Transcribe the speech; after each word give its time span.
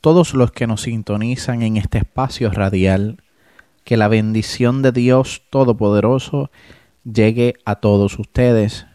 todos 0.00 0.34
los 0.34 0.52
que 0.52 0.66
nos 0.66 0.82
sintonizan 0.82 1.62
en 1.62 1.76
este 1.76 1.98
espacio 1.98 2.50
radial, 2.50 3.22
que 3.84 3.96
la 3.96 4.08
bendición 4.08 4.82
de 4.82 4.92
Dios 4.92 5.42
Todopoderoso 5.50 6.50
llegue 7.04 7.54
a 7.64 7.76
todos 7.76 8.18
ustedes. 8.18 8.86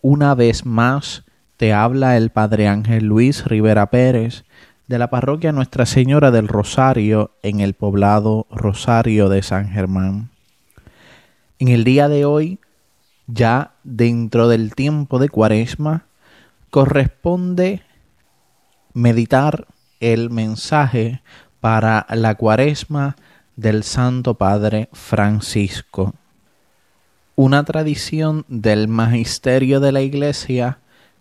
Una 0.00 0.34
vez 0.34 0.66
más 0.66 1.24
te 1.56 1.72
habla 1.72 2.16
el 2.16 2.30
Padre 2.30 2.68
Ángel 2.68 3.04
Luis 3.04 3.44
Rivera 3.44 3.90
Pérez 3.90 4.44
de 4.88 4.98
la 4.98 5.10
parroquia 5.10 5.52
Nuestra 5.52 5.86
Señora 5.86 6.30
del 6.30 6.48
Rosario 6.48 7.30
en 7.42 7.60
el 7.60 7.74
poblado 7.74 8.46
Rosario 8.50 9.28
de 9.28 9.42
San 9.42 9.70
Germán. 9.70 10.30
En 11.58 11.68
el 11.68 11.84
día 11.84 12.08
de 12.08 12.24
hoy, 12.24 12.58
ya 13.26 13.74
dentro 13.84 14.48
del 14.48 14.74
tiempo 14.74 15.18
de 15.18 15.28
Cuaresma, 15.28 16.06
corresponde 16.70 17.82
meditar 18.92 19.66
el 20.02 20.30
mensaje 20.30 21.22
para 21.60 22.06
la 22.10 22.34
cuaresma 22.34 23.16
del 23.54 23.84
Santo 23.84 24.34
Padre 24.34 24.88
Francisco. 24.92 26.14
Una 27.36 27.64
tradición 27.64 28.44
del 28.48 28.88
magisterio 28.88 29.78
de 29.78 29.92
la 29.92 30.02
Iglesia 30.02 30.78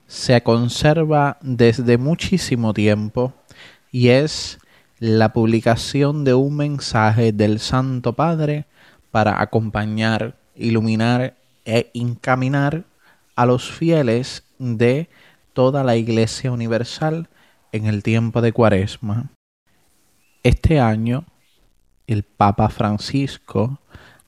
se 0.07 0.41
conserva 0.41 1.37
desde 1.41 1.99
muchísimo 1.99 2.73
tiempo 2.73 3.33
y 3.91 4.09
es 4.09 4.57
la 4.99 5.31
publicación 5.31 6.23
de 6.23 6.33
un 6.33 6.57
mensaje 6.57 7.31
del 7.31 7.59
Santo 7.59 8.13
Padre 8.13 8.65
para 9.11 9.41
acompañar, 9.41 10.35
iluminar 10.55 11.35
e 11.65 11.91
encaminar 11.93 12.83
a 13.35 13.45
los 13.45 13.71
fieles 13.71 14.43
de 14.57 15.07
toda 15.53 15.83
la 15.83 15.95
Iglesia 15.95 16.51
Universal 16.51 17.29
en 17.71 17.85
el 17.85 18.03
tiempo 18.03 18.41
de 18.41 18.51
Cuaresma. 18.51 19.31
Este 20.43 20.79
año, 20.79 21.25
el 22.07 22.23
Papa 22.23 22.69
Francisco 22.69 23.79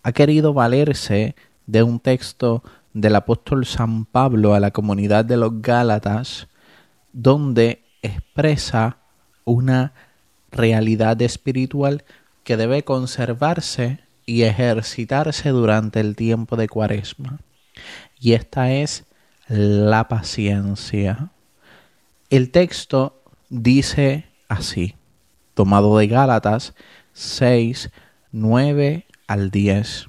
ha 0.04 0.12
querido 0.12 0.54
valerse 0.54 1.36
de 1.66 1.84
un 1.84 2.00
texto 2.00 2.64
del 2.94 3.16
apóstol 3.16 3.66
San 3.66 4.06
Pablo 4.06 4.54
a 4.54 4.60
la 4.60 4.72
comunidad 4.72 5.26
de 5.26 5.38
los 5.38 5.62
Gálatas, 5.62 6.48
donde 7.12 7.84
expresa 8.02 8.98
una 9.46 9.94
realidad 10.52 11.22
espiritual 11.22 12.04
que 12.44 12.58
debe 12.58 12.84
conservarse 12.84 14.00
y 14.26 14.44
ejercitarse 14.44 15.50
durante 15.50 16.00
el 16.00 16.16
tiempo 16.16 16.56
de 16.56 16.70
Cuaresma. 16.70 17.40
Y 18.20 18.34
esta 18.34 18.72
es 18.72 19.06
la 19.48 20.08
paciencia. 20.08 21.32
El 22.30 22.52
texto 22.52 23.23
dice 23.54 24.26
así, 24.50 24.96
tomado 25.54 25.98
de 25.98 26.08
Gálatas 26.08 26.74
6, 27.14 27.92
9 28.32 29.06
al 29.28 29.52
10. 29.52 30.08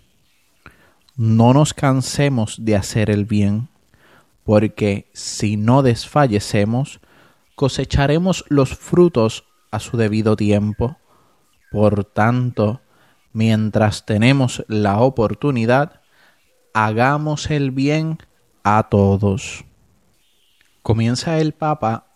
No 1.16 1.52
nos 1.52 1.74
cansemos 1.74 2.64
de 2.64 2.74
hacer 2.74 3.10
el 3.10 3.26
bien, 3.26 3.68
porque 4.44 5.10
si 5.12 5.58
no 5.58 5.82
desfallecemos, 5.82 7.00
cosecharemos 7.54 8.46
los 8.48 8.76
frutos 8.76 9.44
a 9.70 9.78
su 9.78 9.98
debido 9.98 10.36
tiempo. 10.36 10.96
Por 11.70 12.04
tanto, 12.04 12.80
mientras 13.32 14.06
tenemos 14.06 14.64
la 14.68 15.00
oportunidad, 15.00 16.00
hagamos 16.72 17.50
el 17.50 17.72
bien 17.72 18.18
a 18.62 18.88
todos. 18.88 19.66
Comienza 20.82 21.38
el 21.38 21.52
Papa 21.52 22.13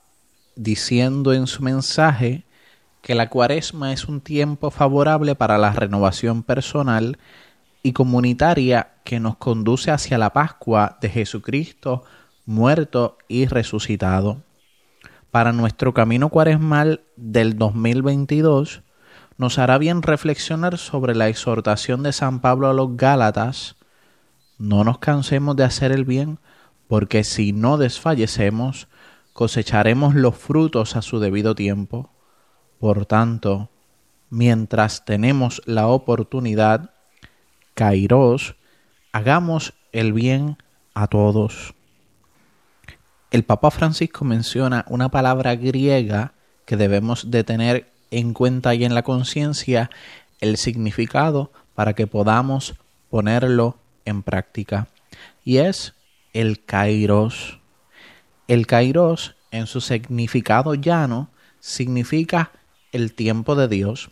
diciendo 0.58 1.32
en 1.32 1.46
su 1.46 1.62
mensaje 1.62 2.44
que 3.00 3.14
la 3.14 3.30
cuaresma 3.30 3.92
es 3.92 4.06
un 4.06 4.20
tiempo 4.20 4.70
favorable 4.70 5.36
para 5.36 5.56
la 5.56 5.72
renovación 5.72 6.42
personal 6.42 7.16
y 7.82 7.92
comunitaria 7.92 8.94
que 9.04 9.20
nos 9.20 9.36
conduce 9.36 9.92
hacia 9.92 10.18
la 10.18 10.32
Pascua 10.32 10.98
de 11.00 11.08
Jesucristo 11.08 12.02
muerto 12.44 13.18
y 13.28 13.46
resucitado. 13.46 14.42
Para 15.30 15.52
nuestro 15.52 15.94
camino 15.94 16.28
cuaresmal 16.28 17.02
del 17.16 17.56
2022 17.56 18.82
nos 19.36 19.60
hará 19.60 19.78
bien 19.78 20.02
reflexionar 20.02 20.76
sobre 20.76 21.14
la 21.14 21.28
exhortación 21.28 22.02
de 22.02 22.12
San 22.12 22.40
Pablo 22.40 22.68
a 22.68 22.72
los 22.72 22.96
Gálatas. 22.96 23.76
No 24.58 24.82
nos 24.82 24.98
cansemos 24.98 25.54
de 25.54 25.62
hacer 25.62 25.92
el 25.92 26.04
bien, 26.04 26.40
porque 26.88 27.22
si 27.22 27.52
no 27.52 27.78
desfallecemos, 27.78 28.88
cosecharemos 29.38 30.16
los 30.16 30.36
frutos 30.36 30.96
a 30.96 31.00
su 31.00 31.20
debido 31.20 31.54
tiempo. 31.54 32.10
Por 32.80 33.06
tanto, 33.06 33.70
mientras 34.30 35.04
tenemos 35.04 35.62
la 35.64 35.86
oportunidad, 35.86 36.90
Kairos, 37.74 38.56
hagamos 39.12 39.74
el 39.92 40.12
bien 40.12 40.56
a 40.92 41.06
todos. 41.06 41.76
El 43.30 43.44
Papa 43.44 43.70
Francisco 43.70 44.24
menciona 44.24 44.84
una 44.88 45.08
palabra 45.08 45.54
griega 45.54 46.32
que 46.64 46.76
debemos 46.76 47.30
de 47.30 47.44
tener 47.44 47.92
en 48.10 48.34
cuenta 48.34 48.74
y 48.74 48.84
en 48.84 48.92
la 48.92 49.04
conciencia 49.04 49.88
el 50.40 50.56
significado 50.56 51.52
para 51.76 51.92
que 51.92 52.08
podamos 52.08 52.74
ponerlo 53.08 53.78
en 54.04 54.24
práctica. 54.24 54.88
Y 55.44 55.58
es 55.58 55.94
el 56.32 56.64
kairos. 56.64 57.57
El 58.48 58.66
kairos, 58.66 59.36
en 59.50 59.66
su 59.66 59.82
significado 59.82 60.72
llano, 60.72 61.28
significa 61.60 62.50
el 62.92 63.12
tiempo 63.12 63.54
de 63.54 63.68
Dios, 63.68 64.10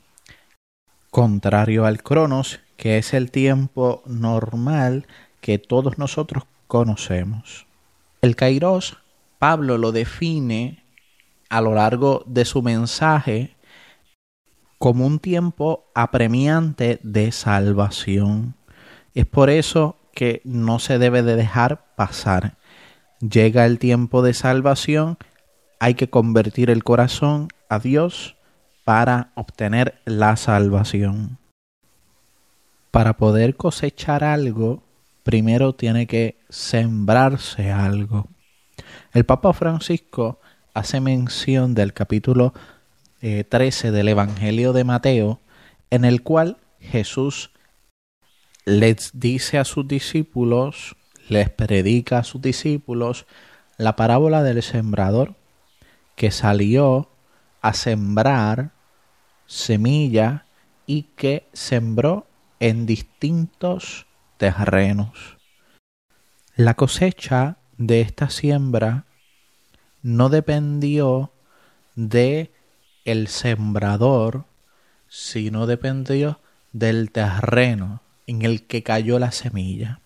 contrario 1.11 1.87
al 1.87 2.03
cronos, 2.03 2.61
que 2.77 2.99
es 2.99 3.15
el 3.15 3.31
tiempo 3.31 4.03
normal 4.05 5.07
que 5.41 5.59
todos 5.59 5.97
nosotros 5.97 6.45
conocemos. 6.67 7.65
El 8.21 8.37
kairos, 8.37 8.99
Pablo 9.39 9.79
lo 9.79 9.91
define 9.91 10.85
a 11.49 11.63
lo 11.63 11.75
largo 11.75 12.23
de 12.27 12.45
su 12.45 12.61
mensaje 12.61 13.57
como 14.77 15.07
un 15.07 15.19
tiempo 15.19 15.87
apremiante 15.95 17.01
de 17.03 17.33
salvación. 17.33 18.55
Es 19.15 19.25
por 19.25 19.49
eso 19.49 19.97
que 20.13 20.43
no 20.45 20.79
se 20.79 20.99
debe 20.99 21.23
de 21.23 21.37
dejar 21.37 21.95
pasar 21.97 22.59
llega 23.21 23.67
el 23.67 23.79
tiempo 23.79 24.23
de 24.23 24.35
salvación, 24.35 25.19
hay 25.79 25.95
que 25.95 26.09
convertir 26.09 26.71
el 26.71 26.85
corazón 26.85 27.49
a 27.69 27.79
Dios 27.79 28.37
para 28.85 29.33
obtener 29.35 30.01
la 30.05 30.37
salvación. 30.37 31.39
Para 32.91 33.17
poder 33.17 33.57
cosechar 33.57 34.25
algo, 34.25 34.83
primero 35.23 35.75
tiene 35.75 36.07
que 36.07 36.39
sembrarse 36.49 37.71
algo. 37.71 38.29
El 39.13 39.25
Papa 39.25 39.53
Francisco 39.53 40.41
hace 40.73 41.01
mención 41.01 41.75
del 41.75 41.93
capítulo 41.93 42.55
13 43.21 43.89
eh, 43.89 43.91
del 43.91 44.09
Evangelio 44.09 44.73
de 44.73 44.85
Mateo, 44.85 45.41
en 45.91 46.05
el 46.05 46.23
cual 46.23 46.59
Jesús 46.79 47.51
les 48.65 49.11
dice 49.15 49.59
a 49.59 49.65
sus 49.65 49.87
discípulos 49.89 50.97
les 51.29 51.51
predica 51.51 52.19
a 52.19 52.25
sus 52.25 52.41
discípulos 52.41 53.27
la 53.79 53.97
parábola 53.97 54.43
del 54.43 54.63
sembrador 54.63 55.35
que 56.15 56.31
salió 56.31 57.11
a 57.61 57.75
sembrar 57.75 58.73
semilla 59.47 60.47
y 60.87 61.03
que 61.17 61.49
sembró 61.53 62.27
en 62.59 62.87
distintos 62.87 64.07
terrenos. 64.39 65.37
La 66.55 66.75
cosecha 66.75 67.59
de 67.77 68.01
esta 68.01 68.31
siembra 68.31 69.05
no 70.03 70.29
dependió 70.29 71.33
de 71.97 72.53
el 73.05 73.29
sembrador, 73.29 74.47
sino 75.09 75.67
dependió 75.67 76.41
del 76.73 77.11
terreno 77.11 78.01
en 78.27 78.43
el 78.43 78.67
que 78.67 78.83
cayó 78.83 79.19
la 79.19 79.33
semilla 79.33 80.01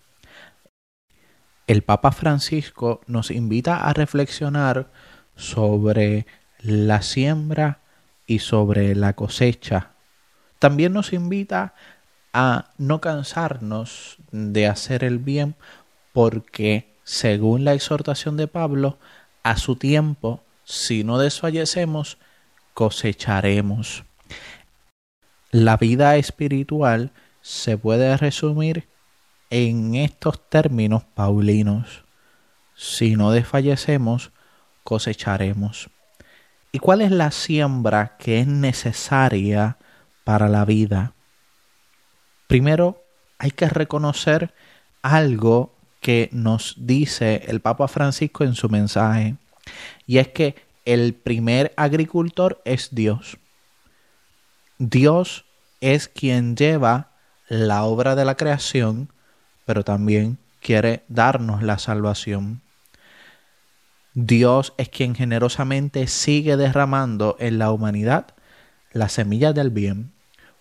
el 1.71 1.83
Papa 1.83 2.11
Francisco 2.11 2.99
nos 3.07 3.31
invita 3.31 3.77
a 3.77 3.93
reflexionar 3.93 4.91
sobre 5.37 6.25
la 6.59 7.01
siembra 7.01 7.79
y 8.27 8.39
sobre 8.39 8.93
la 8.93 9.13
cosecha, 9.13 9.91
También 10.59 10.93
nos 10.93 11.11
invita 11.11 11.73
a 12.33 12.71
no 12.77 13.01
cansarnos 13.01 14.17
de 14.31 14.67
hacer 14.67 15.03
el 15.03 15.17
bien 15.17 15.55
porque, 16.13 16.93
según 17.03 17.63
la 17.63 17.73
exhortación 17.73 18.37
de 18.37 18.47
Pablo, 18.47 18.99
a 19.41 19.55
su 19.57 19.75
tiempo, 19.75 20.43
si 20.63 21.03
no 21.03 21.17
desfallecemos, 21.17 22.19
cosecharemos. 22.73 24.03
La 25.51 25.77
vida 25.77 26.17
espiritual 26.17 27.11
se 27.41 27.77
puede 27.77 28.15
resumir 28.17 28.90
en 29.51 29.93
estos 29.93 30.49
términos 30.49 31.03
paulinos. 31.13 32.03
Si 32.75 33.15
no 33.15 33.31
desfallecemos, 33.31 34.31
cosecharemos. 34.83 35.91
¿Y 36.71 36.79
cuál 36.79 37.01
es 37.01 37.11
la 37.11 37.29
siembra 37.29 38.17
que 38.17 38.39
es 38.39 38.47
necesaria 38.47 39.77
para 40.23 40.49
la 40.49 40.65
vida? 40.65 41.13
Primero, 42.47 43.03
hay 43.37 43.51
que 43.51 43.69
reconocer 43.69 44.53
algo 45.01 45.75
que 45.99 46.29
nos 46.31 46.75
dice 46.77 47.43
el 47.47 47.59
Papa 47.59 47.87
Francisco 47.87 48.43
en 48.43 48.55
su 48.55 48.69
mensaje, 48.69 49.35
y 50.07 50.17
es 50.17 50.29
que 50.29 50.55
el 50.85 51.13
primer 51.13 51.73
agricultor 51.75 52.61
es 52.65 52.89
Dios. 52.91 53.37
Dios 54.79 55.45
es 55.79 56.07
quien 56.07 56.55
lleva 56.55 57.11
la 57.47 57.83
obra 57.83 58.15
de 58.15 58.25
la 58.25 58.35
creación, 58.35 59.11
pero 59.65 59.83
también 59.83 60.37
quiere 60.59 61.03
darnos 61.07 61.63
la 61.63 61.77
salvación. 61.77 62.61
Dios 64.13 64.73
es 64.77 64.89
quien 64.89 65.15
generosamente 65.15 66.07
sigue 66.07 66.57
derramando 66.57 67.37
en 67.39 67.59
la 67.59 67.71
humanidad 67.71 68.27
las 68.91 69.13
semillas 69.13 69.55
del 69.55 69.69
bien. 69.69 70.11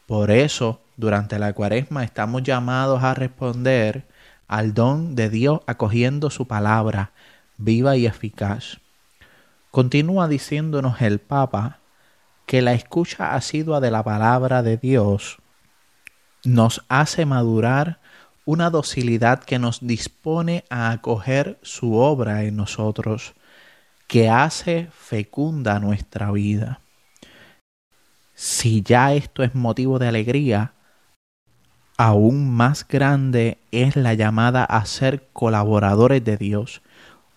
Por 0.07 0.31
eso, 0.31 0.81
durante 0.97 1.39
la 1.39 1.53
cuaresma 1.53 2.05
estamos 2.05 2.43
llamados 2.43 3.03
a 3.03 3.15
responder 3.15 4.07
al 4.47 4.75
don 4.75 5.15
de 5.15 5.31
Dios 5.31 5.61
acogiendo 5.67 6.31
su 6.31 6.47
palabra 6.47 7.13
viva 7.57 7.97
y 7.97 8.07
eficaz. 8.07 8.81
Continúa 9.71 10.29
diciéndonos 10.29 11.01
el 11.03 11.21
Papa 11.21 11.79
que 12.47 12.63
la 12.63 12.73
escucha 12.73 13.35
asidua 13.35 13.81
de 13.81 13.91
la 13.91 14.03
palabra 14.03 14.63
de 14.63 14.77
Dios 14.77 15.39
nos 16.45 16.85
hace 16.89 17.27
madurar 17.27 18.01
una 18.45 18.71
docilidad 18.71 19.45
que 19.45 19.59
nos 19.59 19.87
dispone 19.87 20.65
a 20.71 20.91
acoger 20.91 21.59
su 21.63 21.95
obra 21.95 22.45
en 22.45 22.57
nosotros 22.57 23.35
que 24.07 24.29
hace 24.29 24.89
fecunda 24.93 25.79
nuestra 25.79 26.33
vida. 26.33 26.81
Si 28.35 28.83
ya 28.83 29.13
esto 29.13 29.43
es 29.43 29.55
motivo 29.55 29.99
de 29.99 30.09
alegría, 30.09 30.73
aún 31.97 32.51
más 32.51 32.89
grande 32.89 33.59
es 33.71 33.95
la 33.95 34.15
llamada 34.15 34.65
a 34.65 34.85
ser 34.87 35.29
colaboradores 35.33 36.25
de 36.25 36.37
Dios, 36.39 36.83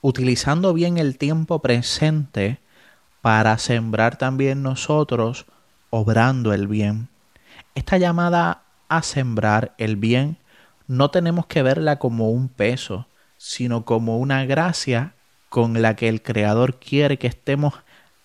utilizando 0.01 0.73
bien 0.73 0.97
el 0.97 1.17
tiempo 1.17 1.59
presente 1.59 2.59
para 3.21 3.57
sembrar 3.57 4.17
también 4.17 4.63
nosotros 4.63 5.45
obrando 5.89 6.53
el 6.53 6.67
bien. 6.67 7.09
Esta 7.75 7.97
llamada 7.97 8.63
a 8.89 9.03
sembrar 9.03 9.75
el 9.77 9.95
bien 9.95 10.37
no 10.87 11.11
tenemos 11.11 11.45
que 11.47 11.63
verla 11.63 11.99
como 11.99 12.29
un 12.31 12.49
peso, 12.49 13.07
sino 13.37 13.85
como 13.85 14.19
una 14.19 14.45
gracia 14.45 15.15
con 15.49 15.81
la 15.81 15.95
que 15.95 16.09
el 16.09 16.21
Creador 16.21 16.79
quiere 16.79 17.19
que 17.19 17.27
estemos 17.27 17.75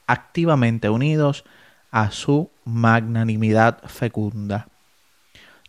activamente 0.06 0.88
unidos 0.88 1.44
a 1.90 2.10
su 2.10 2.50
magnanimidad 2.64 3.82
fecunda. 3.87 4.69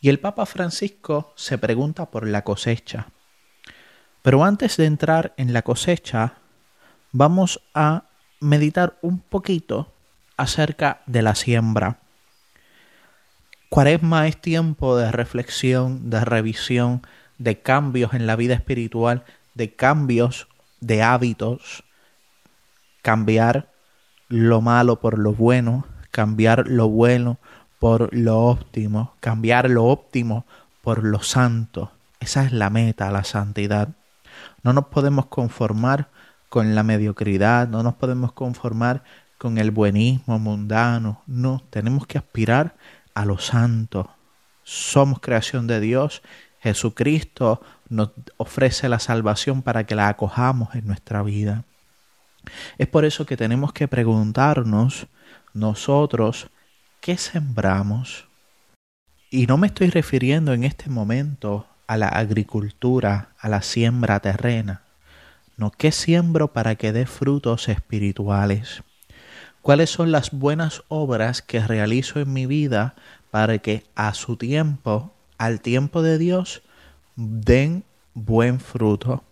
Y 0.01 0.09
el 0.09 0.19
Papa 0.19 0.45
Francisco 0.45 1.33
se 1.35 1.57
pregunta 1.57 2.05
por 2.09 2.27
la 2.27 2.43
cosecha. 2.43 3.07
Pero 4.21 4.43
antes 4.43 4.77
de 4.77 4.85
entrar 4.85 5.33
en 5.37 5.53
la 5.53 5.61
cosecha, 5.61 6.35
vamos 7.11 7.61
a 7.73 8.03
meditar 8.39 8.97
un 9.01 9.19
poquito 9.19 9.93
acerca 10.37 11.01
de 11.05 11.21
la 11.21 11.35
siembra. 11.35 11.99
Cuaresma 13.69 14.27
es 14.27 14.41
tiempo 14.41 14.97
de 14.97 15.11
reflexión, 15.11 16.09
de 16.09 16.25
revisión, 16.25 17.03
de 17.37 17.61
cambios 17.61 18.15
en 18.15 18.25
la 18.25 18.35
vida 18.35 18.55
espiritual, 18.55 19.23
de 19.53 19.75
cambios 19.75 20.47
de 20.81 21.03
hábitos, 21.03 21.83
cambiar 23.03 23.71
lo 24.27 24.61
malo 24.61 24.99
por 24.99 25.19
lo 25.19 25.33
bueno, 25.33 25.85
cambiar 26.09 26.67
lo 26.67 26.89
bueno 26.89 27.37
por 27.79 28.11
lo 28.11 28.39
óptimo, 28.39 29.13
cambiar 29.19 29.69
lo 29.69 29.85
óptimo 29.85 30.45
por 30.81 31.03
lo 31.03 31.21
santo. 31.21 31.91
Esa 32.19 32.43
es 32.45 32.51
la 32.51 32.71
meta, 32.71 33.11
la 33.11 33.23
santidad. 33.23 33.89
No 34.63 34.73
nos 34.73 34.87
podemos 34.87 35.27
conformar 35.27 36.09
con 36.49 36.73
la 36.73 36.81
mediocridad, 36.81 37.67
no 37.67 37.83
nos 37.83 37.93
podemos 37.93 38.31
conformar 38.31 39.03
con 39.37 39.57
el 39.57 39.71
buenismo 39.71 40.37
mundano, 40.39 41.21
no, 41.27 41.63
tenemos 41.69 42.05
que 42.07 42.17
aspirar 42.17 42.75
a 43.19 43.25
lo 43.25 43.37
santo. 43.37 44.09
Somos 44.63 45.19
creación 45.19 45.67
de 45.67 45.79
Dios 45.79 46.21
Jesucristo 46.61 47.61
nos 47.87 48.11
ofrece 48.37 48.89
la 48.89 48.99
salvación 48.99 49.61
para 49.61 49.85
que 49.85 49.95
la 49.95 50.09
acojamos 50.09 50.75
en 50.75 50.87
nuestra 50.87 51.23
vida. 51.23 51.63
Es 52.77 52.87
por 52.87 53.05
eso 53.05 53.25
que 53.25 53.37
tenemos 53.37 53.73
que 53.73 53.87
preguntarnos 53.87 55.07
nosotros 55.53 56.49
qué 57.01 57.17
sembramos. 57.17 58.27
Y 59.31 59.47
no 59.47 59.57
me 59.57 59.67
estoy 59.67 59.89
refiriendo 59.89 60.53
en 60.53 60.63
este 60.63 60.89
momento 60.89 61.67
a 61.87 61.97
la 61.97 62.09
agricultura, 62.09 63.29
a 63.39 63.47
la 63.47 63.61
siembra 63.61 64.19
terrena. 64.19 64.83
No, 65.55 65.71
¿qué 65.71 65.91
siembro 65.91 66.53
para 66.53 66.75
que 66.75 66.91
dé 66.91 67.05
frutos 67.05 67.69
espirituales? 67.69 68.83
¿Cuáles 69.69 69.91
son 69.91 70.11
las 70.11 70.31
buenas 70.31 70.81
obras 70.87 71.43
que 71.43 71.59
realizo 71.59 72.19
en 72.19 72.33
mi 72.33 72.47
vida 72.47 72.95
para 73.29 73.59
que 73.59 73.85
a 73.93 74.15
su 74.15 74.35
tiempo 74.35 75.13
al 75.37 75.61
tiempo 75.61 76.01
de 76.01 76.17
Dios 76.17 76.63
den 77.15 77.83
buen 78.15 78.59
fruto. 78.59 79.23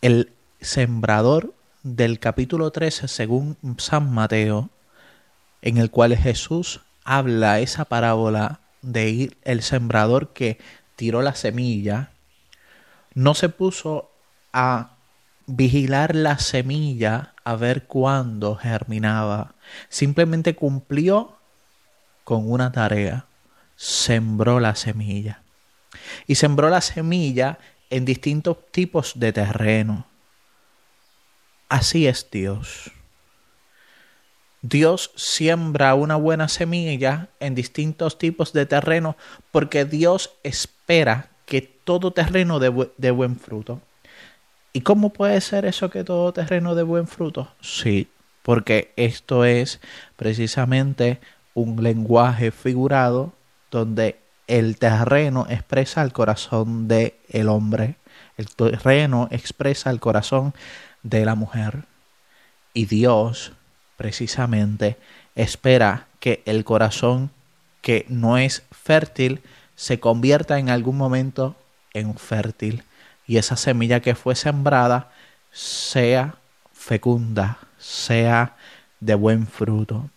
El 0.00 0.30
sembrador 0.60 1.54
del 1.82 2.20
capítulo 2.20 2.70
13, 2.70 3.08
según 3.08 3.56
San 3.78 4.14
Mateo, 4.14 4.70
en 5.60 5.78
el 5.78 5.90
cual 5.90 6.16
Jesús 6.16 6.80
habla 7.02 7.58
esa 7.58 7.86
parábola 7.86 8.60
de 8.80 9.36
el 9.42 9.62
sembrador 9.62 10.28
que 10.28 10.58
tiró 10.94 11.20
la 11.20 11.34
semilla, 11.34 12.12
no 13.12 13.34
se 13.34 13.48
puso 13.48 14.12
a 14.52 14.93
vigilar 15.46 16.14
la 16.14 16.38
semilla 16.38 17.34
a 17.44 17.56
ver 17.56 17.86
cuándo 17.86 18.56
germinaba, 18.56 19.54
simplemente 19.88 20.54
cumplió 20.54 21.36
con 22.24 22.50
una 22.50 22.72
tarea 22.72 23.26
sembró 23.76 24.60
la 24.60 24.74
semilla. 24.74 25.42
Y 26.26 26.36
sembró 26.36 26.68
la 26.68 26.80
semilla 26.80 27.58
en 27.90 28.04
distintos 28.04 28.58
tipos 28.70 29.18
de 29.18 29.32
terreno. 29.32 30.06
Así 31.68 32.06
es 32.06 32.28
Dios. 32.30 32.90
Dios 34.62 35.12
siembra 35.14 35.94
una 35.94 36.16
buena 36.16 36.48
semilla 36.48 37.28
en 37.38 37.54
distintos 37.54 38.16
tipos 38.18 38.52
de 38.52 38.64
terreno 38.64 39.16
porque 39.50 39.84
Dios 39.84 40.34
espera 40.42 41.30
que 41.44 41.60
todo 41.60 42.12
terreno 42.12 42.58
dé, 42.58 43.10
buen 43.10 43.38
fruto. 43.38 43.82
¿Y 44.76 44.80
cómo 44.80 45.10
puede 45.10 45.40
ser 45.40 45.66
eso 45.66 45.88
que 45.88 46.02
todo 46.02 46.32
terreno 46.32 46.74
de 46.74 46.82
buen 46.82 47.06
fruto? 47.06 47.48
Sí, 47.60 48.08
porque 48.42 48.92
esto 48.96 49.44
es 49.44 49.80
precisamente 50.16 51.20
un 51.54 51.80
lenguaje 51.80 52.50
figurado 52.50 53.32
donde 53.70 54.18
el 54.48 54.76
terreno 54.76 55.46
expresa 55.48 56.02
el 56.02 56.12
corazón 56.12 56.88
del 56.88 57.14
el 57.28 57.48
hombre, 57.48 57.94
el 58.36 58.48
terreno 58.48 59.28
expresa 59.30 59.90
el 59.90 60.00
corazón 60.00 60.52
de 61.04 61.24
la 61.24 61.36
mujer. 61.36 61.84
Y 62.72 62.86
Dios, 62.86 63.52
precisamente, 63.96 64.96
espera 65.36 66.08
que 66.18 66.42
el 66.46 66.64
corazón 66.64 67.30
que 67.80 68.06
no 68.08 68.38
es 68.38 68.64
fértil 68.72 69.40
se 69.76 70.00
convierta 70.00 70.58
en 70.58 70.68
algún 70.68 70.96
momento 70.96 71.54
en 71.92 72.16
fértil 72.16 72.82
y 73.26 73.38
esa 73.38 73.56
semilla 73.56 74.00
que 74.00 74.14
fue 74.14 74.34
sembrada 74.34 75.10
sea 75.50 76.36
fecunda, 76.72 77.58
sea 77.78 78.56
de 79.00 79.14
buen 79.14 79.46
fruto. 79.46 80.10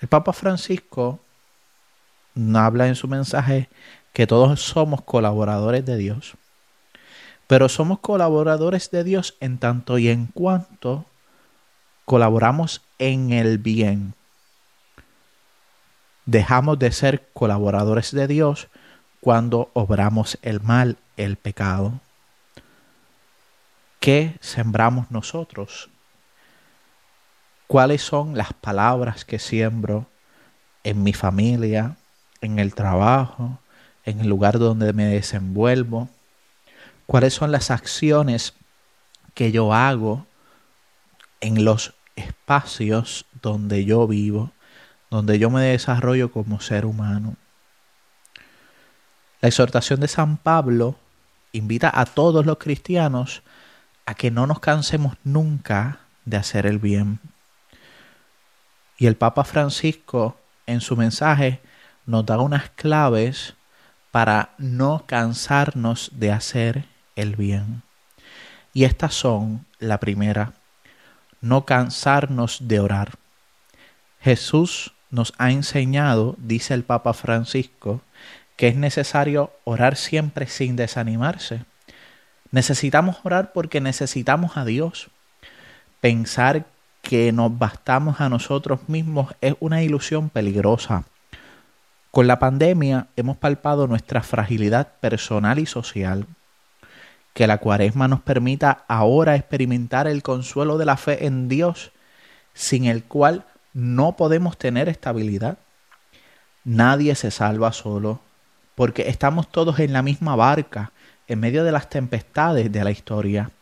El 0.00 0.08
Papa 0.08 0.32
Francisco 0.32 1.20
habla 2.54 2.88
en 2.88 2.96
su 2.96 3.08
mensaje 3.08 3.68
que 4.12 4.26
todos 4.26 4.62
somos 4.62 5.02
colaboradores 5.02 5.84
de 5.84 5.96
Dios. 5.96 6.34
Pero 7.46 7.68
somos 7.68 8.00
colaboradores 8.00 8.90
de 8.90 9.04
Dios 9.04 9.36
en 9.40 9.58
tanto 9.58 9.98
y 9.98 10.08
en 10.08 10.26
cuanto 10.26 11.06
colaboramos 12.04 12.82
en 12.98 13.32
el 13.32 13.58
bien. 13.58 14.14
Dejamos 16.24 16.78
de 16.78 16.92
ser 16.92 17.28
colaboradores 17.32 18.12
de 18.12 18.26
Dios 18.26 18.68
cuando 19.22 19.70
obramos 19.72 20.36
el 20.42 20.60
mal, 20.60 20.96
el 21.16 21.36
pecado. 21.36 22.00
¿Qué 24.00 24.36
sembramos 24.40 25.12
nosotros? 25.12 25.90
¿Cuáles 27.68 28.02
son 28.02 28.36
las 28.36 28.52
palabras 28.52 29.24
que 29.24 29.38
siembro 29.38 30.06
en 30.82 31.04
mi 31.04 31.12
familia, 31.12 31.94
en 32.40 32.58
el 32.58 32.74
trabajo, 32.74 33.60
en 34.04 34.18
el 34.22 34.28
lugar 34.28 34.58
donde 34.58 34.92
me 34.92 35.04
desenvuelvo? 35.04 36.08
¿Cuáles 37.06 37.32
son 37.32 37.52
las 37.52 37.70
acciones 37.70 38.54
que 39.34 39.52
yo 39.52 39.72
hago 39.72 40.26
en 41.40 41.64
los 41.64 41.94
espacios 42.16 43.24
donde 43.40 43.84
yo 43.84 44.08
vivo? 44.08 44.50
donde 45.12 45.38
yo 45.38 45.50
me 45.50 45.60
desarrollo 45.60 46.32
como 46.32 46.62
ser 46.62 46.86
humano. 46.86 47.36
La 49.42 49.48
exhortación 49.48 49.98
de 49.98 50.06
San 50.06 50.36
Pablo 50.36 50.94
invita 51.50 51.90
a 51.92 52.04
todos 52.04 52.46
los 52.46 52.58
cristianos 52.58 53.42
a 54.06 54.14
que 54.14 54.30
no 54.30 54.46
nos 54.46 54.60
cansemos 54.60 55.16
nunca 55.24 55.98
de 56.24 56.36
hacer 56.36 56.64
el 56.64 56.78
bien. 56.78 57.18
Y 58.96 59.06
el 59.08 59.16
Papa 59.16 59.42
Francisco 59.42 60.36
en 60.66 60.80
su 60.80 60.96
mensaje 60.96 61.60
nos 62.06 62.24
da 62.24 62.38
unas 62.38 62.70
claves 62.70 63.54
para 64.12 64.54
no 64.58 65.06
cansarnos 65.08 66.12
de 66.14 66.30
hacer 66.30 66.84
el 67.16 67.34
bien. 67.34 67.82
Y 68.72 68.84
estas 68.84 69.12
son, 69.12 69.66
la 69.80 69.98
primera, 69.98 70.52
no 71.40 71.66
cansarnos 71.66 72.68
de 72.68 72.78
orar. 72.78 73.18
Jesús 74.20 74.94
nos 75.10 75.34
ha 75.38 75.50
enseñado, 75.50 76.36
dice 76.38 76.74
el 76.74 76.84
Papa 76.84 77.12
Francisco, 77.12 78.02
que 78.56 78.68
es 78.68 78.76
necesario 78.76 79.52
orar 79.64 79.96
siempre 79.96 80.46
sin 80.46 80.76
desanimarse. 80.76 81.64
Necesitamos 82.50 83.16
orar 83.24 83.52
porque 83.52 83.80
necesitamos 83.80 84.56
a 84.56 84.64
Dios. 84.64 85.10
Pensar 86.00 86.66
que 87.00 87.32
nos 87.32 87.58
bastamos 87.58 88.20
a 88.20 88.28
nosotros 88.28 88.88
mismos 88.88 89.34
es 89.40 89.54
una 89.60 89.82
ilusión 89.82 90.30
peligrosa. 90.30 91.04
Con 92.10 92.26
la 92.26 92.38
pandemia 92.38 93.08
hemos 93.16 93.38
palpado 93.38 93.86
nuestra 93.86 94.22
fragilidad 94.22 94.92
personal 95.00 95.58
y 95.58 95.66
social. 95.66 96.26
Que 97.32 97.46
la 97.46 97.56
cuaresma 97.56 98.06
nos 98.06 98.20
permita 98.20 98.84
ahora 98.86 99.34
experimentar 99.34 100.06
el 100.06 100.22
consuelo 100.22 100.76
de 100.76 100.84
la 100.84 100.98
fe 100.98 101.26
en 101.26 101.48
Dios, 101.48 101.92
sin 102.52 102.84
el 102.84 103.04
cual 103.04 103.46
no 103.72 104.16
podemos 104.16 104.58
tener 104.58 104.90
estabilidad. 104.90 105.56
Nadie 106.64 107.14
se 107.14 107.30
salva 107.30 107.72
solo, 107.72 108.20
porque 108.82 109.08
estamos 109.08 109.46
todos 109.46 109.78
en 109.78 109.92
la 109.92 110.02
misma 110.02 110.34
barca, 110.34 110.90
en 111.28 111.38
medio 111.38 111.62
de 111.62 111.70
las 111.70 111.88
tempestades 111.88 112.72
de 112.72 112.82
la 112.82 112.90
historia. 112.90 113.52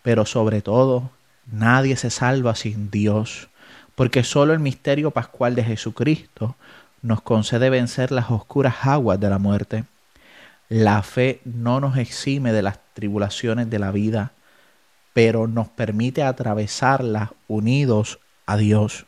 Pero 0.00 0.24
sobre 0.24 0.62
todo, 0.62 1.10
nadie 1.44 1.94
se 1.96 2.08
salva 2.08 2.54
sin 2.54 2.90
Dios, 2.90 3.50
porque 3.94 4.24
solo 4.24 4.54
el 4.54 4.60
misterio 4.60 5.10
pascual 5.10 5.54
de 5.54 5.62
Jesucristo 5.62 6.56
nos 7.02 7.20
concede 7.20 7.68
vencer 7.68 8.12
las 8.12 8.30
oscuras 8.30 8.76
aguas 8.80 9.20
de 9.20 9.28
la 9.28 9.36
muerte. 9.38 9.84
La 10.70 11.02
fe 11.02 11.42
no 11.44 11.78
nos 11.78 11.98
exime 11.98 12.50
de 12.54 12.62
las 12.62 12.78
tribulaciones 12.94 13.68
de 13.68 13.78
la 13.78 13.90
vida, 13.90 14.32
pero 15.12 15.48
nos 15.48 15.68
permite 15.68 16.22
atravesarlas 16.22 17.28
unidos 17.46 18.20
a 18.46 18.56
Dios 18.56 19.04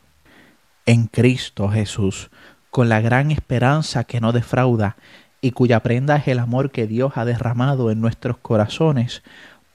en 0.85 1.07
Cristo 1.07 1.69
Jesús, 1.69 2.29
con 2.69 2.87
la 2.87 3.01
gran 3.01 3.31
esperanza 3.31 4.03
que 4.03 4.21
no 4.21 4.31
defrauda 4.31 4.97
y 5.45 5.51
cuya 5.51 5.81
prenda 5.81 6.15
es 6.15 6.27
el 6.27 6.39
amor 6.39 6.71
que 6.71 6.87
Dios 6.87 7.11
ha 7.17 7.23
derramado 7.23 7.91
en 7.91 8.01
nuestros 8.01 8.35
corazones 8.37 9.21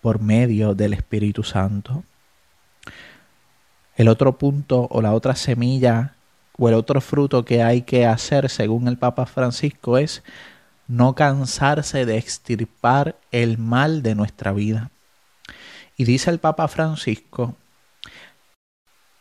por 0.00 0.20
medio 0.20 0.74
del 0.74 0.94
Espíritu 0.94 1.44
Santo. 1.44 2.02
El 3.94 4.08
otro 4.08 4.36
punto 4.36 4.88
o 4.90 5.00
la 5.00 5.14
otra 5.14 5.36
semilla 5.36 6.16
o 6.58 6.68
el 6.68 6.74
otro 6.74 7.00
fruto 7.00 7.44
que 7.44 7.62
hay 7.62 7.82
que 7.82 8.04
hacer 8.04 8.48
según 8.48 8.88
el 8.88 8.98
Papa 8.98 9.26
Francisco 9.26 9.96
es 9.96 10.24
no 10.88 11.14
cansarse 11.14 12.04
de 12.04 12.18
extirpar 12.18 13.14
el 13.30 13.56
mal 13.56 14.02
de 14.02 14.16
nuestra 14.16 14.52
vida. 14.52 14.90
Y 15.96 16.02
dice 16.02 16.30
el 16.30 16.40
Papa 16.40 16.66
Francisco 16.66 17.54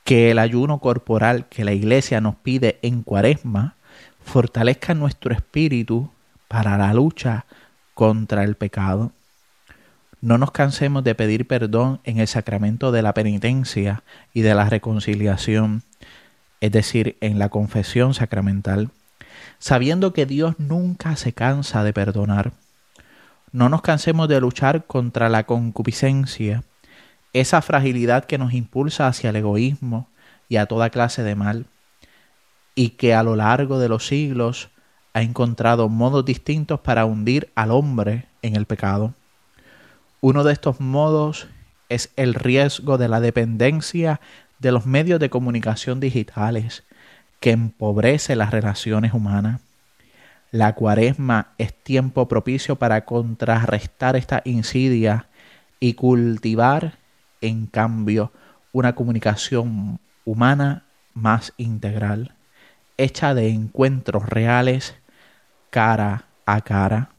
que 0.03 0.31
el 0.31 0.39
ayuno 0.39 0.79
corporal 0.79 1.47
que 1.47 1.63
la 1.63 1.73
iglesia 1.73 2.21
nos 2.21 2.37
pide 2.37 2.79
en 2.81 3.03
cuaresma 3.03 3.75
fortalezca 4.23 4.95
nuestro 4.95 5.31
espíritu 5.31 6.09
para 6.49 6.77
la 6.77 6.93
lucha 6.93 7.45
contra 7.93 8.43
el 8.43 8.55
pecado. 8.55 9.13
No 10.19 10.37
nos 10.37 10.51
cansemos 10.51 11.05
de 11.05 11.15
pedir 11.15 11.47
perdón 11.47 12.01
en 12.03 12.19
el 12.19 12.27
sacramento 12.27 12.91
de 12.91 13.01
la 13.01 13.13
penitencia 13.13 14.03
y 14.33 14.41
de 14.41 14.53
la 14.53 14.67
reconciliación, 14.67 15.83
es 16.59 16.73
decir, 16.73 17.15
en 17.21 17.39
la 17.39 17.47
confesión 17.47 18.13
sacramental, 18.13 18.89
sabiendo 19.59 20.11
que 20.11 20.25
Dios 20.25 20.55
nunca 20.57 21.15
se 21.15 21.31
cansa 21.31 21.85
de 21.85 21.93
perdonar. 21.93 22.51
No 23.53 23.69
nos 23.69 23.81
cansemos 23.81 24.27
de 24.27 24.41
luchar 24.41 24.85
contra 24.85 25.29
la 25.29 25.45
concupiscencia 25.45 26.63
esa 27.31 27.61
fragilidad 27.61 28.25
que 28.25 28.39
nos 28.39 28.53
impulsa 28.53 29.07
hacia 29.07 29.29
el 29.29 29.35
egoísmo 29.35 30.09
y 30.47 30.57
a 30.57 30.65
toda 30.65 30.89
clase 30.89 31.21
de 31.21 31.35
mal, 31.35 31.67
y 32.73 32.91
que 32.91 33.13
a 33.13 33.21
lo 33.21 33.35
largo 33.35 33.77
de 33.77 33.87
los 33.87 34.07
siglos 34.07 34.69
ha 35.13 35.21
encontrado 35.21 35.89
modos 35.89 36.25
distintos 36.25 36.79
para 36.79 37.05
hundir 37.05 37.51
al 37.55 37.71
hombre 37.71 38.25
en 38.41 38.55
el 38.55 38.65
pecado. 38.65 39.13
Uno 40.21 40.43
de 40.43 40.53
estos 40.53 40.79
modos 40.79 41.47
es 41.89 42.11
el 42.15 42.33
riesgo 42.33 42.97
de 42.97 43.07
la 43.07 43.19
dependencia 43.19 44.21
de 44.59 44.71
los 44.71 44.85
medios 44.85 45.19
de 45.19 45.29
comunicación 45.29 45.99
digitales, 45.99 46.83
que 47.39 47.51
empobrece 47.51 48.35
las 48.35 48.51
relaciones 48.51 49.13
humanas. 49.13 49.61
La 50.51 50.75
cuaresma 50.75 51.53
es 51.57 51.73
tiempo 51.73 52.27
propicio 52.27 52.75
para 52.75 53.05
contrarrestar 53.05 54.15
esta 54.15 54.41
insidia 54.45 55.27
y 55.79 55.93
cultivar 55.93 56.99
en 57.41 57.67
cambio, 57.67 58.31
una 58.71 58.95
comunicación 58.95 59.99
humana 60.25 60.83
más 61.13 61.53
integral, 61.57 62.35
hecha 62.97 63.33
de 63.33 63.49
encuentros 63.49 64.27
reales 64.27 64.95
cara 65.69 66.25
a 66.45 66.61
cara. 66.61 67.09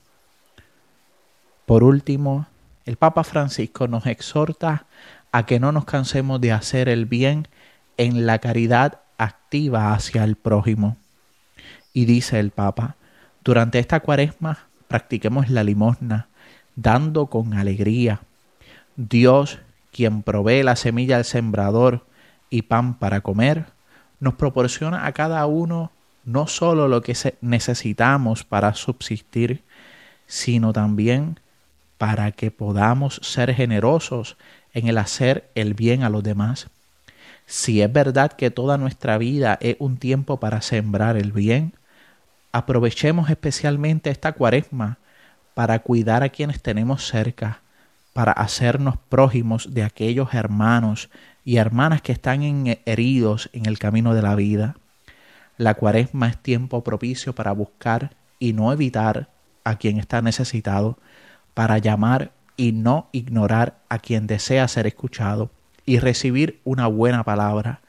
Por 1.66 1.84
último, 1.84 2.46
el 2.84 2.96
Papa 2.96 3.24
Francisco 3.24 3.86
nos 3.86 4.06
exhorta 4.06 4.86
a 5.32 5.46
que 5.46 5.60
no 5.60 5.72
nos 5.72 5.84
cansemos 5.84 6.40
de 6.40 6.52
hacer 6.52 6.88
el 6.88 7.06
bien 7.06 7.48
en 7.96 8.26
la 8.26 8.38
caridad 8.38 9.00
activa 9.18 9.92
hacia 9.92 10.24
el 10.24 10.36
prójimo. 10.36 10.96
Y 11.92 12.06
dice 12.06 12.40
el 12.40 12.50
Papa, 12.50 12.96
durante 13.44 13.78
esta 13.78 14.00
cuaresma 14.00 14.66
practiquemos 14.88 15.50
la 15.50 15.62
limosna, 15.62 16.28
dando 16.74 17.26
con 17.26 17.54
alegría. 17.54 18.20
Dios 18.96 19.58
quien 19.92 20.22
provee 20.22 20.62
la 20.62 20.76
semilla 20.76 21.16
al 21.16 21.24
sembrador 21.24 22.06
y 22.48 22.62
pan 22.62 22.94
para 22.94 23.20
comer, 23.20 23.66
nos 24.18 24.34
proporciona 24.34 25.06
a 25.06 25.12
cada 25.12 25.44
uno 25.46 25.90
no 26.24 26.46
solo 26.46 26.88
lo 26.88 27.02
que 27.02 27.16
necesitamos 27.40 28.44
para 28.44 28.74
subsistir, 28.74 29.62
sino 30.26 30.72
también 30.72 31.40
para 31.98 32.32
que 32.32 32.50
podamos 32.50 33.20
ser 33.22 33.54
generosos 33.54 34.36
en 34.72 34.88
el 34.88 34.98
hacer 34.98 35.50
el 35.54 35.74
bien 35.74 36.02
a 36.02 36.08
los 36.08 36.22
demás. 36.22 36.68
Si 37.46 37.82
es 37.82 37.92
verdad 37.92 38.32
que 38.32 38.50
toda 38.50 38.78
nuestra 38.78 39.18
vida 39.18 39.58
es 39.60 39.76
un 39.80 39.96
tiempo 39.96 40.38
para 40.38 40.62
sembrar 40.62 41.16
el 41.16 41.32
bien, 41.32 41.74
aprovechemos 42.52 43.28
especialmente 43.28 44.10
esta 44.10 44.32
cuaresma 44.32 44.98
para 45.54 45.80
cuidar 45.80 46.22
a 46.22 46.28
quienes 46.28 46.62
tenemos 46.62 47.06
cerca, 47.06 47.60
para 48.12 48.32
hacernos 48.32 48.96
prójimos 49.08 49.74
de 49.74 49.82
aquellos 49.82 50.32
hermanos 50.32 51.10
y 51.44 51.56
hermanas 51.56 52.02
que 52.02 52.12
están 52.12 52.42
heridos 52.86 53.50
en 53.52 53.66
el 53.66 53.78
camino 53.78 54.14
de 54.14 54.22
la 54.22 54.34
vida. 54.34 54.76
La 55.60 55.74
cuaresma 55.74 56.26
es 56.28 56.38
tiempo 56.38 56.82
propicio 56.82 57.34
para 57.34 57.52
buscar 57.52 58.16
y 58.38 58.54
no 58.54 58.72
evitar 58.72 59.28
a 59.62 59.76
quien 59.76 59.98
está 59.98 60.22
necesitado, 60.22 60.96
para 61.52 61.76
llamar 61.76 62.32
y 62.56 62.72
no 62.72 63.10
ignorar 63.12 63.76
a 63.90 63.98
quien 63.98 64.26
desea 64.26 64.66
ser 64.68 64.86
escuchado 64.86 65.50
y 65.84 65.98
recibir 65.98 66.62
una 66.64 66.86
buena 66.86 67.24
palabra, 67.24 67.82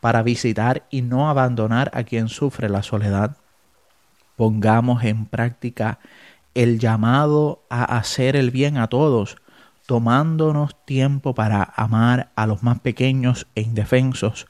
para 0.00 0.22
visitar 0.22 0.82
y 0.90 1.00
no 1.00 1.30
abandonar 1.30 1.90
a 1.94 2.04
quien 2.04 2.28
sufre 2.28 2.68
la 2.68 2.82
soledad. 2.82 3.38
Pongamos 4.36 5.02
en 5.02 5.24
práctica 5.24 6.00
el 6.52 6.78
llamado 6.78 7.64
a 7.70 7.96
hacer 7.96 8.36
el 8.36 8.50
bien 8.50 8.76
a 8.76 8.88
todos, 8.88 9.38
tomándonos 9.86 10.84
tiempo 10.84 11.34
para 11.34 11.62
amar 11.76 12.28
a 12.36 12.46
los 12.46 12.62
más 12.62 12.80
pequeños 12.80 13.46
e 13.54 13.62
indefensos, 13.62 14.46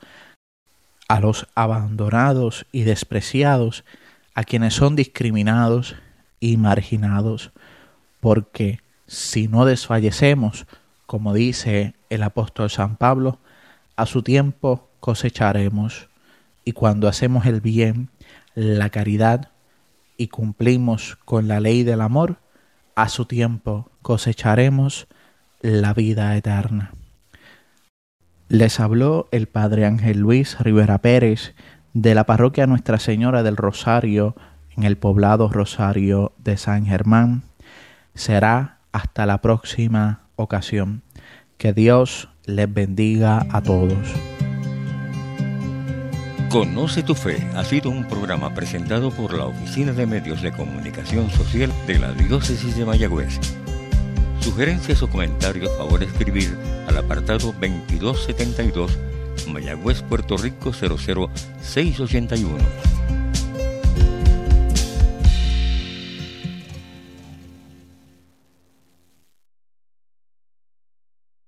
a 1.09 1.21
los 1.21 1.47
abandonados 1.55 2.67
y 2.73 2.83
despreciados, 2.83 3.85
a 4.35 4.45
quienes 4.45 4.75
son 4.75 4.97
discriminados 4.97 5.97
y 6.41 6.57
marginados, 6.57 7.53
porque 8.21 8.81
si 9.07 9.49
no 9.49 9.65
desfallecemos, 9.65 10.67
como 11.07 11.33
dice 11.33 11.95
el 12.11 12.23
apóstol 12.23 12.71
San 12.71 12.97
Pablo, 12.97 13.39
a 13.95 14.07
su 14.07 14.23
tiempo 14.23 14.89
cosecharemos, 15.01 16.09
y 16.65 16.73
cuando 16.73 17.09
hacemos 17.09 17.47
el 17.47 17.61
bien, 17.61 18.09
la 18.55 18.91
caridad, 18.91 19.51
y 20.17 20.29
cumplimos 20.29 21.17
con 21.25 21.47
la 21.47 21.61
ley 21.61 21.85
del 21.85 22.01
amor, 22.01 22.39
a 22.95 23.09
su 23.09 23.27
tiempo 23.27 23.91
cosecharemos 24.03 25.07
la 25.61 25.95
vida 25.95 26.37
eterna. 26.37 26.93
Les 28.49 28.79
habló 28.79 29.29
el 29.33 29.49
Padre 29.49 29.87
Ángel 29.87 30.21
Luis 30.21 30.59
Rivera 30.61 30.99
Pérez 30.99 31.55
de 31.95 32.15
la 32.15 32.27
parroquia 32.27 32.69
Nuestra 32.69 33.01
Señora 33.01 33.43
del 33.43 33.57
Rosario 33.57 34.37
en 34.77 34.85
el 34.85 34.97
poblado 34.97 35.49
Rosario 35.49 36.33
de 36.39 36.57
San 36.57 36.87
Germán. 36.87 37.43
Será 38.15 38.79
hasta 38.93 39.27
la 39.27 39.41
próxima 39.41 40.29
ocasión. 40.37 41.03
Que 41.59 41.73
Dios 41.73 42.29
les 42.45 42.73
bendiga 42.73 43.45
a 43.51 43.63
todos. 43.63 44.15
Conoce 46.49 47.03
tu 47.03 47.17
fe 47.17 47.45
ha 47.57 47.65
sido 47.65 47.91
un 47.91 48.07
programa 48.07 48.55
presentado 48.55 49.11
por 49.11 49.35
la 49.35 49.47
Oficina 49.47 49.93
de 49.93 50.07
Medios 50.07 50.41
de 50.43 50.53
Comunicación 50.53 51.31
Social 51.31 51.73
de 51.89 51.99
la 51.99 52.13
Diócesis 52.13 52.77
de 52.77 52.85
Mayagüez. 52.85 53.41
Sugerencias 54.39 55.03
o 55.03 55.09
comentarios, 55.09 55.77
favor 55.77 56.05
escribir 56.05 56.57
al 56.87 56.99
apartado 56.99 57.53
2272 57.53 58.99
Mayagüez, 59.49 60.03
Puerto 60.03 60.37
Rico 60.37 60.73
00681. 60.73 62.96